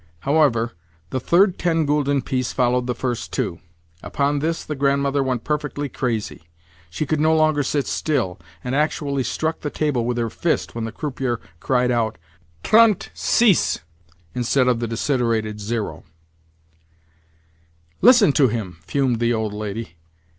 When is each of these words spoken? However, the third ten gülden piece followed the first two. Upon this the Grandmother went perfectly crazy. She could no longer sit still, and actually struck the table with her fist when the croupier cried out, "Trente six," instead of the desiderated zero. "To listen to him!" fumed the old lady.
However, 0.21 0.71
the 1.11 1.19
third 1.19 1.59
ten 1.59 1.85
gülden 1.85 2.25
piece 2.25 2.51
followed 2.53 2.87
the 2.87 2.95
first 2.95 3.31
two. 3.31 3.59
Upon 4.01 4.39
this 4.39 4.63
the 4.63 4.73
Grandmother 4.73 5.21
went 5.21 5.43
perfectly 5.43 5.89
crazy. 5.89 6.41
She 6.89 7.05
could 7.05 7.19
no 7.19 7.35
longer 7.35 7.61
sit 7.61 7.85
still, 7.85 8.39
and 8.63 8.73
actually 8.73 9.21
struck 9.23 9.59
the 9.59 9.69
table 9.69 10.03
with 10.03 10.17
her 10.17 10.31
fist 10.31 10.73
when 10.73 10.85
the 10.85 10.91
croupier 10.91 11.39
cried 11.59 11.91
out, 11.91 12.17
"Trente 12.63 13.09
six," 13.13 13.81
instead 14.33 14.67
of 14.67 14.79
the 14.79 14.87
desiderated 14.87 15.59
zero. 15.61 16.03
"To 17.99 18.05
listen 18.07 18.31
to 18.31 18.47
him!" 18.47 18.79
fumed 18.81 19.19
the 19.19 19.35
old 19.35 19.53
lady. 19.53 19.97